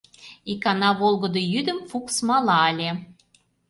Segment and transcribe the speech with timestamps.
[0.51, 2.89] Икана волгыдо йӱдым Фукс мала ыле.